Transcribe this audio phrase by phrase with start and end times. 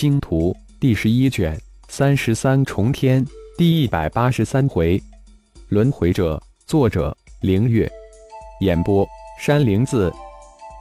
[0.00, 1.54] 星图》第十一卷
[1.88, 3.22] 三十三重天
[3.58, 4.98] 第一百八十三回，
[5.68, 7.86] 轮回者，作者：凌月，
[8.62, 9.06] 演播：
[9.38, 10.10] 山灵子。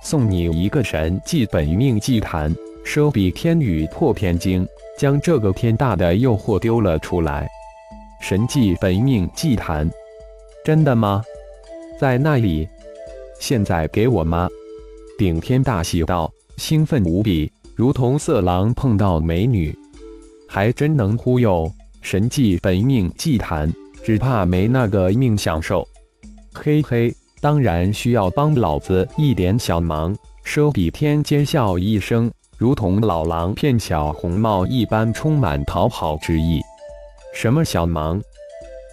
[0.02, 2.56] 送你一个神迹本命祭坛，
[2.86, 4.66] 收比天宇破天经，
[4.98, 7.46] 将这个天大的诱惑丢了出来。
[8.22, 9.92] 神迹本命祭坛，
[10.64, 11.22] 真的吗？
[12.00, 12.66] 在那里？
[13.38, 14.48] 现在给我吗？
[15.18, 19.74] 顶天大喜道，兴奋无比，如同色狼碰到美女，
[20.50, 21.72] 还真能忽悠。
[22.02, 25.88] 神迹本命祭坛，只怕没那个命享受。
[26.54, 27.16] 嘿嘿。
[27.40, 30.14] 当然需要帮老子一点小忙。
[30.46, 36.60] 奢比天尖笑一声，如同老狼骗小红帽一般，充满讨好之意。
[37.34, 38.22] 什么小忙？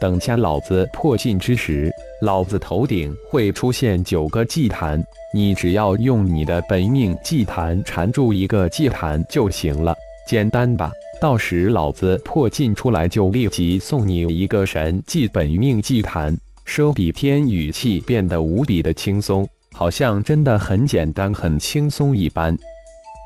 [0.00, 9.96] 等下老子破禁之时，老子头顶会出现九个祭坛，你只要用你的本命祭坛缠住一个祭坛就行了，
[10.28, 10.92] 简单吧？
[11.19, 16.36] 到时老子破禁出来，就立即送你一个神祭本命祭坛。
[16.67, 22.55] 收比天语气变得无比的轻松，好像真的很简单、很轻松一般。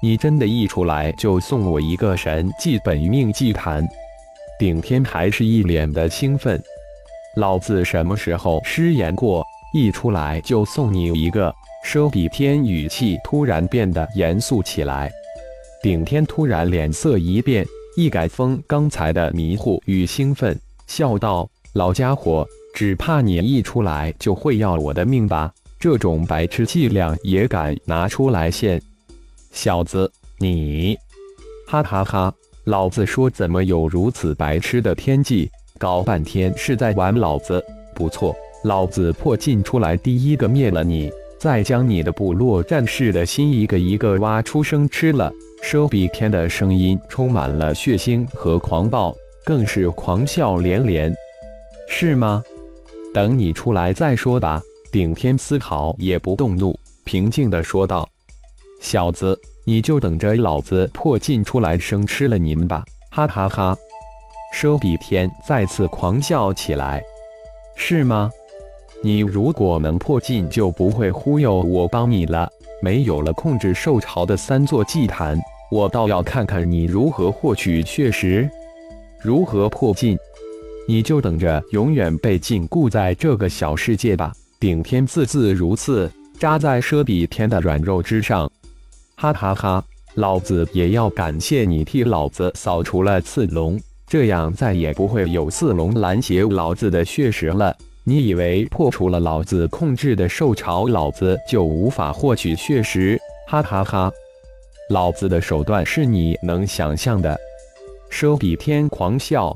[0.02, 3.86] 你真的一出来就送我一个神祭本命祭坛？
[4.60, 6.62] 顶天还是一脸的兴奋。
[7.36, 9.42] 老子什么时候失言过？
[9.72, 11.50] 一出来就送你一个？
[11.82, 15.10] 收比天语气突然变得严肃起来。
[15.82, 17.66] 顶天突然脸色一变，
[17.96, 20.54] 一改风刚才的迷糊与兴奋，
[20.86, 25.52] 笑道：“老家伙。”只怕你一出来就会要我的命吧？
[25.78, 28.80] 这种白痴伎俩也敢拿出来现？
[29.52, 30.96] 小子，你，
[31.66, 32.32] 哈哈哈！
[32.70, 35.50] 老子说怎么有如此白痴的天际？
[35.76, 37.60] 搞半天是在玩老子？
[37.96, 38.32] 不错，
[38.62, 45.32] 老子破禁出来第一个灭了你，再将你的部落战士的心一个一个挖出生吃了。
[45.62, 49.12] 收比天的声音充满了血腥和狂暴，
[49.44, 51.12] 更是狂笑连连。
[51.88, 52.40] 是吗？
[53.12, 54.62] 等你出来再说吧。
[54.92, 58.08] 顶天丝毫也不动怒，平静地说道
[58.80, 59.36] ：“小子，
[59.70, 63.76] 你就等着老子破禁出来生吃了你们吧！”哈哈哈！
[64.52, 67.00] 奢比天再次狂笑起来。
[67.76, 68.28] 是吗？
[69.00, 72.50] 你如果能破禁，就不会忽悠我帮你了。
[72.82, 75.38] 没有了控制兽潮的三座祭坛，
[75.70, 78.50] 我倒要看看你如何获取血石，
[79.22, 80.18] 如何破禁。
[80.88, 84.32] 你就等着永远被禁锢在这个小世界吧！
[84.58, 86.10] 顶天字字如刺，
[86.40, 88.50] 扎在奢比天的软肉之上。
[89.20, 89.84] 哈哈哈！
[90.14, 97.76] 老子也要感谢你替老子扫除了刺龙，这样再也不会有刺龙拦截老子的血石了。
[98.04, 103.20] 你以为破除了老子控制的兽巢，老子就无法获取血石？
[103.46, 104.10] 哈哈哈！
[104.88, 107.38] 老子的手段是你能想象的。
[108.10, 109.54] 奢比天狂笑。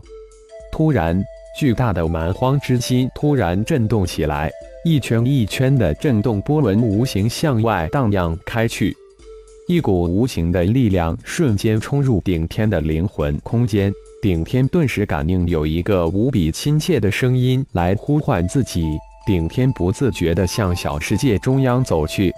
[0.70, 1.18] 突然，
[1.58, 4.52] 巨大的蛮荒之心突然震动起来，
[4.84, 8.94] 一圈一圈的震动波纹无形向外荡漾开去，
[9.66, 13.90] 一股无形的力量瞬间冲入顶天的灵魂空间。
[14.20, 18.86] 顶天顿时感应有一个无比亲切的声音来呼唤自己，
[19.26, 22.30] 顶天不自觉地向小世界中央走去。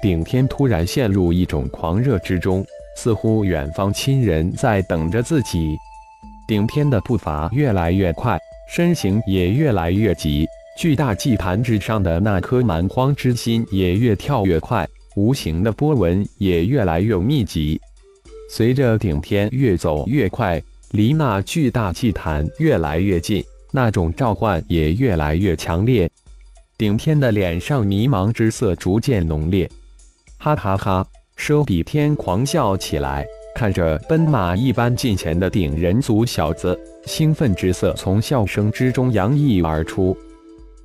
[0.00, 2.64] 顶天突然陷入一种狂热之中，
[2.96, 5.76] 似乎远方亲人在等着自己。
[6.48, 8.38] 顶天的步伐越来越快，
[8.70, 10.46] 身形也越来越急。
[10.78, 14.86] 巨大祭坛之上的那颗蛮荒之心也越跳越快，
[15.16, 17.80] 无形的波纹也越来越密集。
[18.50, 26.10] 随着顶天越走越快，离那巨大祭坛越来越近，那种召唤也越来越强烈。
[26.76, 29.70] 顶天的脸上迷茫之色逐渐浓烈，
[30.38, 31.06] 哈哈哈！
[31.38, 33.24] 奢比天狂笑起来。
[33.56, 40.16] 看着奔马一般近前的顶人族小子，兴奋之色从笑声之中洋溢而出。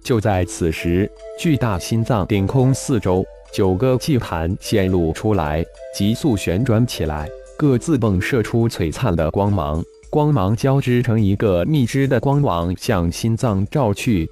[0.04, 1.10] 就在此时，
[1.40, 5.66] 巨大心脏顶空四周，九个祭坛显露出来，
[5.96, 7.28] 急速旋转起来，
[7.58, 14.30] 各自迸射出璀璨的光芒，光芒交织成一个密织的光网，向心脏照去。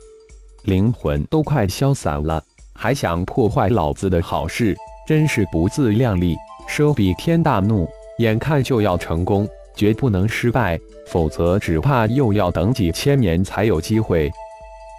[0.64, 2.44] 灵魂都快消散了，
[2.74, 4.76] 还想破坏老子的好事，
[5.08, 6.36] 真是不自量力！
[6.68, 7.88] 收比天大怒。
[8.20, 14.32] 眼看就要成功，绝不能失败，否则只怕又要等几千年才有机会。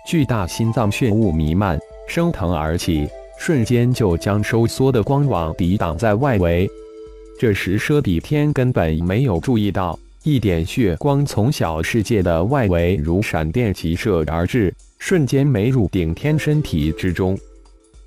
[0.07, 6.69] 巨大心脏血雾弥漫，升腾而起，瞬间就将收缩的光网抵挡在外围。
[7.39, 17.39] 这时，奢比天根本没有注意到，一点血光从小世界的外围如闪电急射而至，瞬间没入顶天身体之中。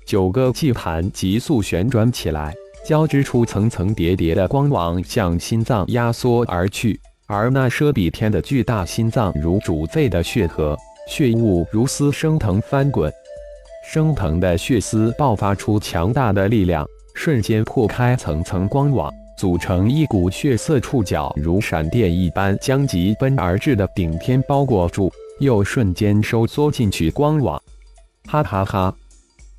[0.04, 2.54] 九个祭坛急速旋转起来。
[2.84, 6.98] 交织出层层叠叠的光网，向心脏压缩而去。
[7.28, 10.76] 而那奢比天的巨大心脏如煮沸的血河，
[11.08, 13.08] 血雾如丝升腾翻滚，
[13.82, 19.12] 升腾的血丝爆发出强大的力量，瞬间破开层层光网。
[19.38, 27.60] 组成一股血色触角，如闪电一般将疾奔而至的顶天包裹住，又瞬间收缩进去光网。
[28.28, 28.94] 哈哈哈！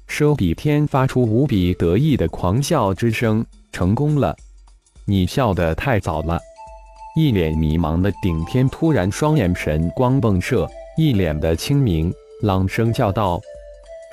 [0.08, 3.46] 奢比天发出无比得意的狂笑之声。
[3.74, 4.34] 成功了！
[5.06, 6.40] 你笑得太早了！
[7.18, 13.42] 一脸迷茫的顶天突然双眼神光迸射，一脸的清明，朗声叫道：“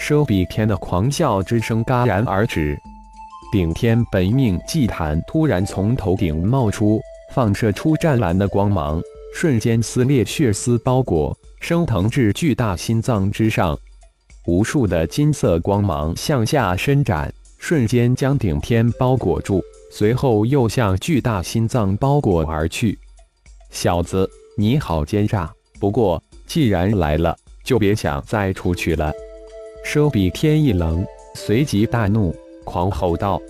[0.00, 2.76] 奢比天的狂笑之声戛然而止。”
[3.52, 7.00] 顶天本命祭坛突然从头顶冒出，
[7.34, 9.02] 放射出湛蓝的光芒，
[9.34, 13.76] 瞬间撕裂血丝包裹，升腾至巨大心脏之上。
[14.46, 19.60] 无数的金色光芒向下伸展，瞬间将顶天包裹住，
[19.90, 22.96] 随后又向巨大心脏包裹而去。
[23.70, 25.52] 小子，你好奸诈！
[25.80, 29.12] 不过既然来了，就别想再出去了。
[29.84, 31.04] 收比天一冷，
[31.34, 32.34] 随即大怒。
[32.64, 33.40] 狂吼道：“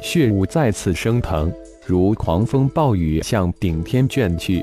[0.00, 1.52] 血雾再次升腾，
[1.86, 4.62] 如狂风暴雨向顶天卷去。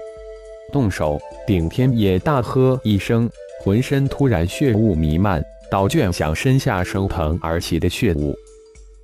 [0.74, 3.30] 动手！”顶天也大喝一声，
[3.62, 8.36] 浑身突然血雾弥漫，倒卷向身下升腾而起的血雾。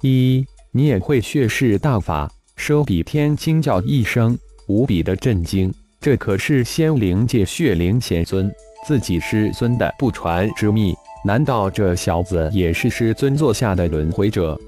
[0.02, 2.30] 一，你也会血势大法？
[2.56, 4.38] 收比天惊叫一声，
[4.68, 5.72] 无比的震惊。
[6.00, 8.52] 这可是仙灵界血灵仙尊
[8.88, 14.60] 自己师尊的不传之秘，难道这小子也是师尊座下的轮回者？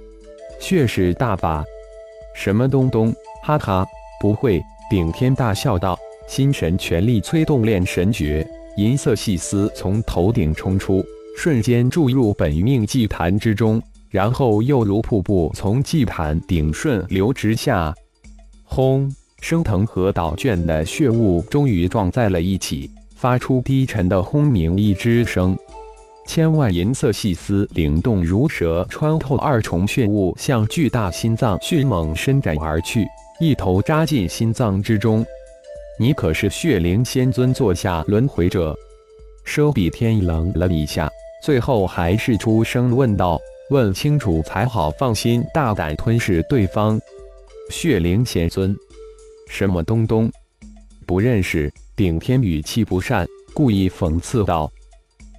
[0.60, 1.64] 血式大法，
[2.36, 3.14] 什么东东？
[3.42, 3.86] 哈哈，
[4.22, 4.62] 不会！
[4.90, 5.98] 顶天大笑道，
[6.28, 8.48] 心神全力催动炼神诀，
[8.78, 11.04] 银色细丝从头顶冲出，
[11.36, 17.94] 瞬间注入本命祭坛之中，然后又如瀑布从祭坛顶顺流直下。
[18.64, 19.12] 轰！
[19.42, 25.58] 升腾和倒卷的血雾终于撞在了一起，发出低沉的轰鸣一之声。
[26.26, 33.06] 千万银色细丝灵动如蛇，穿透二重血雾，向巨大心脏迅猛伸展而去，
[33.40, 35.26] 一头扎进心脏之中。
[36.00, 38.76] 你可是血灵仙尊座下轮回者？
[39.44, 41.12] 收比天冷了一下，
[41.44, 43.40] 最后还是出声问道
[43.70, 47.00] ：“问清楚才好放心，大胆吞噬对方。”
[47.70, 48.76] 血灵仙尊，
[49.50, 50.32] 什么东东？
[51.06, 51.72] 不认识？
[51.96, 54.72] 顶天语气不善，故意讽刺道。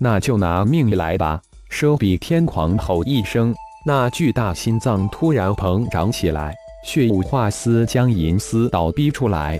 [0.05, 1.41] 那就拿命来吧！
[1.71, 3.55] 收比天狂吼一声，
[3.87, 6.55] 那巨大心脏突然膨胀起来，
[6.85, 9.59] 血雾化丝将银丝倒逼出来，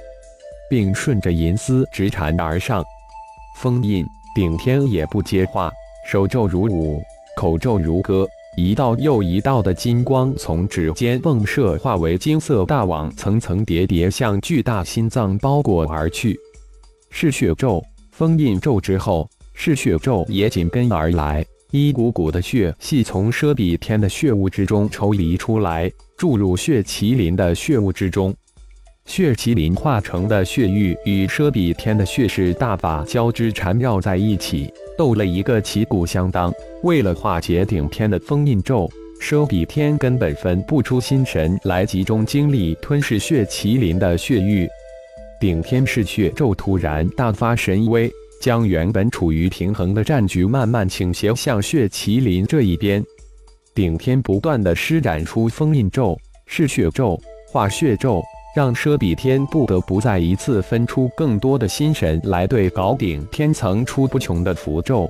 [0.69, 2.85] 并顺着银丝直缠而上。
[3.57, 4.05] 封印
[4.35, 5.73] 顶天也不接话，
[6.07, 7.03] 手咒如舞，
[7.39, 16.39] 口咒如歌，一道又一道的金光从指尖迸射，化为金色大网，层层叠叠向巨大心脏包裹而去。
[17.09, 17.83] 是血咒、
[18.13, 19.27] 封印咒之后。
[19.55, 28.35] 嗜血咒也紧跟而来，一股股的血系从奢比天的血雾之中抽离出来，注入血麒麟的血雾之中。
[29.07, 36.53] 血麒麟化成的血玉与奢比天的血势大法交织缠绕在一起，斗了一个旗鼓相当。
[36.83, 38.91] 为了化解顶天的封印咒，
[39.21, 44.69] 奢比天根本分不出心神来集中精力吞噬血麒麟的血玉。
[45.39, 48.11] 顶天嗜血咒突然大发神威。
[48.45, 53.03] 将原本处于平衡的战局慢慢倾斜向血麒麟这一边，
[53.75, 58.23] 顶天不断的施展出封印咒、嗜血咒、化血咒，
[58.55, 65.09] 让奢比天不得不再一次分出更多的心神来对搞顶天层出不穷的符咒。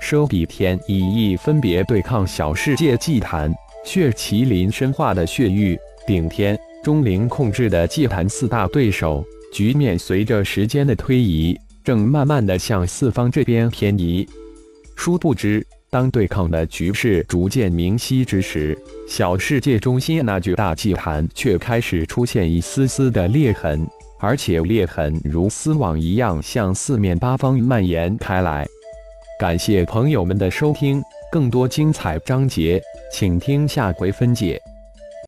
[0.00, 3.52] 奢比天以翼分别对抗小世界祭坛、
[3.84, 5.76] 血麒麟深化的血域、
[6.06, 11.58] 顶天钟灵控制的祭坛四大对手，局面随着时间的推移。
[11.84, 14.28] 正慢慢的向四方这边偏移，
[14.94, 23.86] 殊不知，当对抗的局势逐渐明晰之时，小世界中心那具大祭坛却开始出现一丝丝的裂痕，
[24.20, 28.66] 而且裂痕如丝网一样向四面八方蔓延开来。
[29.38, 32.80] 感谢朋友们的收听，更多精彩章节，
[33.12, 34.60] 请听下回分解。